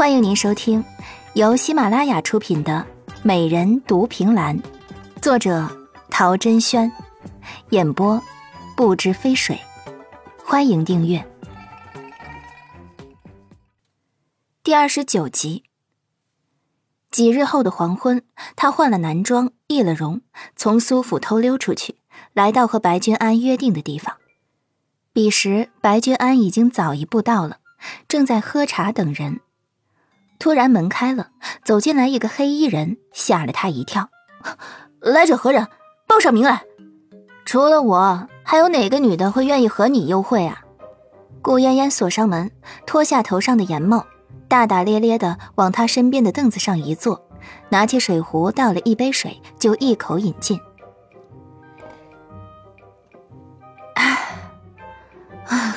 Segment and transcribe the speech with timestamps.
[0.00, 0.82] 欢迎您收听
[1.34, 2.86] 由喜马拉雅出品的
[3.22, 4.58] 《美人独凭栏》，
[5.20, 5.68] 作者
[6.08, 6.90] 陶珍轩，
[7.68, 8.18] 演播
[8.74, 9.60] 不知飞水。
[10.42, 11.22] 欢迎订阅。
[14.62, 15.64] 第二十九集。
[17.10, 18.22] 几日后的黄昏，
[18.56, 20.22] 他换了男装，易了容，
[20.56, 21.96] 从苏府偷溜出去，
[22.32, 24.16] 来到和白君安约定的地方。
[25.12, 27.58] 彼时，白君安已经早一步到了，
[28.08, 29.40] 正在喝茶等人。
[30.40, 31.28] 突然门开了，
[31.62, 34.08] 走进来一个黑衣人，吓了他一跳。
[34.98, 35.68] 来者何人？
[36.08, 36.62] 报上名来。
[37.44, 40.64] 除了我，还有哪个女的会愿意和你幽会啊？
[41.42, 42.50] 顾嫣嫣锁上门，
[42.86, 44.06] 脱下头上的檐帽，
[44.48, 47.22] 大大咧咧的往他身边的凳子上一坐，
[47.68, 50.58] 拿起水壶倒了一杯水，就一口饮尽。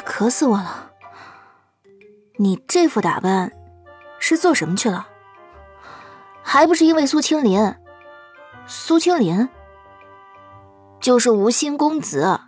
[0.06, 0.92] 渴死我了！
[2.38, 3.52] 你这副打扮
[4.26, 5.06] 是做什么去了？
[6.42, 7.76] 还不是因为苏青林？
[8.66, 9.50] 苏青林
[11.02, 12.40] 就是吴兴公子，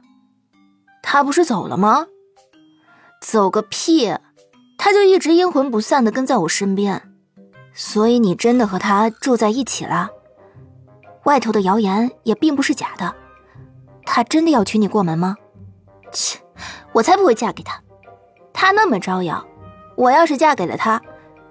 [1.03, 2.07] 他不是走了吗？
[3.19, 4.15] 走个屁！
[4.77, 7.13] 他就一直阴魂不散的跟在我身边，
[7.73, 10.09] 所以你真的和他住在一起了？
[11.25, 13.13] 外头的谣言也并不是假的，
[14.05, 15.35] 他真的要娶你过门吗？
[16.13, 16.39] 切！
[16.93, 17.83] 我才不会嫁给他，
[18.53, 19.45] 他那么招摇，
[19.97, 21.01] 我要是嫁给了他，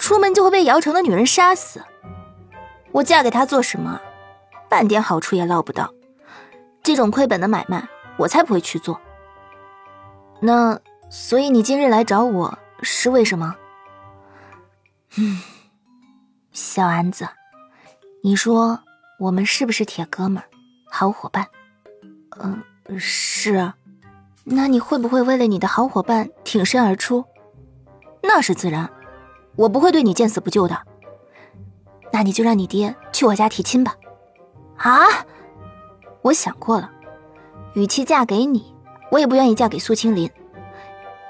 [0.04, 1.82] 出门就会被姚城的女人杀死。
[2.92, 3.98] 我嫁给他做什么？
[4.68, 5.90] 半点好处也捞不到。
[6.82, 7.88] 这种亏本的买卖，
[8.18, 9.00] 我才不会去做。
[10.40, 13.56] 那所以你今日来找我是为什么？
[15.16, 15.40] 嗯，
[16.52, 17.26] 小安子，
[18.22, 18.78] 你说
[19.18, 20.44] 我们是不是铁哥们儿、
[20.90, 21.48] 好伙伴？
[22.42, 22.62] 嗯，
[22.98, 23.74] 是啊。
[24.44, 27.24] 那你会不会为了你的好伙伴挺身而出？
[28.22, 28.90] 那是自然，
[29.56, 30.78] 我不会对你见死不救的。
[32.12, 33.96] 那你就让你爹去我家提亲吧。
[34.76, 35.02] 啊！
[36.22, 36.90] 我想过了，
[37.74, 38.74] 与其嫁给你，
[39.10, 40.30] 我也不愿意嫁给苏青林。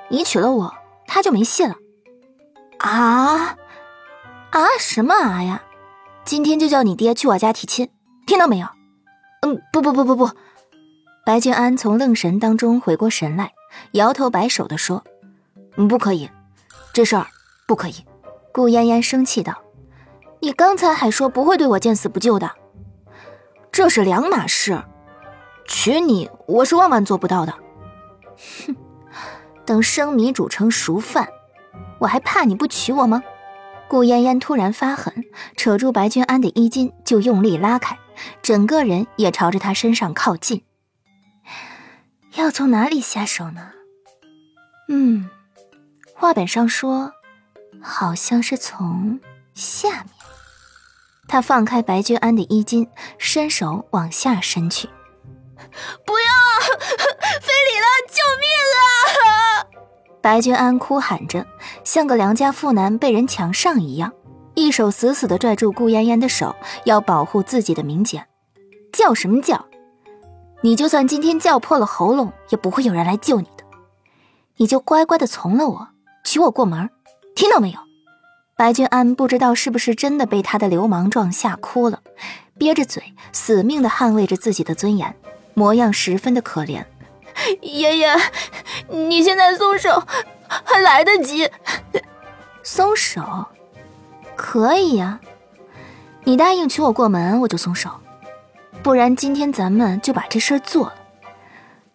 [0.09, 0.75] 你娶了我，
[1.07, 1.75] 他就没戏了。
[2.79, 3.57] 啊
[4.51, 4.61] 啊！
[4.79, 5.63] 什么啊呀？
[6.25, 7.91] 今天就叫你爹去我家提亲，
[8.27, 8.69] 听到没有？
[9.43, 10.31] 嗯，不不不不不。
[11.27, 13.53] 白君安从愣神当中回过神来，
[13.93, 15.03] 摇头摆手的说
[15.89, 16.31] ：“不可以，
[16.93, 17.27] 这事儿
[17.67, 18.05] 不可以。”
[18.55, 19.65] 顾嫣嫣生气道
[20.39, 22.53] ：“你刚才还说不会对我见死不救的，
[23.73, 24.81] 这是两码事。
[25.67, 27.53] 娶你，我是万万做不到的。”
[28.65, 28.77] 哼，
[29.67, 31.29] 等生米煮成熟饭，
[31.99, 33.25] 我还怕你不娶我吗？
[33.89, 35.13] 顾嫣嫣突然发狠，
[35.57, 37.99] 扯住白君安的衣襟就用力拉开，
[38.41, 40.63] 整个人也朝着他身上靠近。
[42.37, 43.73] 要从哪里下手呢？
[44.89, 45.29] 嗯，
[46.15, 47.11] 画本上说，
[47.83, 49.21] 好像是从
[49.55, 50.07] 下面。
[51.27, 54.89] 他放开白居安的衣襟，伸手往下伸去。
[56.05, 56.31] 不要，
[57.41, 59.67] 非礼了，救命啊！
[60.21, 61.47] 白居安哭喊着，
[61.83, 64.13] 像个良家妇男被人强上一样，
[64.55, 66.55] 一手死死的拽住顾嫣嫣的手，
[66.85, 68.27] 要保护自己的名节。
[68.93, 69.65] 叫什么叫？
[70.63, 73.65] 你就算今天叫破了喉咙，也不会有人来救你的。
[74.57, 75.89] 你就乖乖的从了我，
[76.23, 76.91] 娶我过门，
[77.35, 77.79] 听到没有？
[78.57, 82.01] 白君安不知道是不是真的被他的流氓状吓哭了，
[82.57, 83.03] 憋着嘴，
[83.33, 85.15] 死命的捍卫着自己的尊严，
[85.55, 86.85] 模样十分的可怜。
[87.61, 88.17] 爷爷，
[88.89, 90.03] 你现在松手
[90.47, 91.51] 还来得及。
[92.63, 93.47] 松手？
[94.37, 95.19] 可以呀，
[96.23, 97.91] 你答应娶我过门，我就松手。
[98.83, 100.95] 不然今天咱们就把这事儿做了。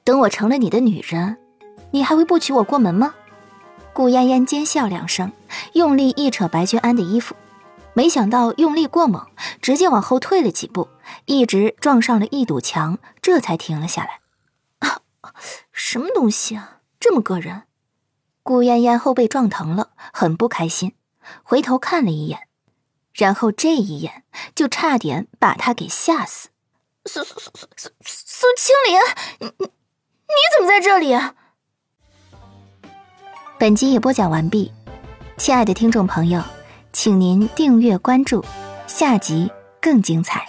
[0.04, 1.38] 等我成了你的女人，
[1.92, 3.14] 你还会不娶我过门吗？
[4.00, 5.34] 顾嫣嫣尖笑两声，
[5.74, 7.36] 用力一扯白君安的衣服，
[7.92, 9.28] 没想到用力过猛，
[9.62, 10.88] 直接往后退了几步，
[11.26, 14.22] 一直撞上了一堵墙，这才停了下来。
[15.74, 17.64] 什么东西啊，这么硌人！
[18.42, 20.94] 顾嫣嫣后背撞疼了，很不开心，
[21.44, 22.48] 回头看了一眼，
[23.14, 24.24] 然后这一眼
[24.56, 26.48] 就差点把他给吓死。
[27.04, 28.98] 苏苏苏苏苏苏青林，
[29.42, 31.14] 你你你怎么在这里？
[33.60, 34.72] 本集也播讲完毕，
[35.36, 36.42] 亲爱的听众朋友，
[36.94, 38.42] 请您订阅关注，
[38.88, 39.52] 下集
[39.82, 40.46] 更精彩。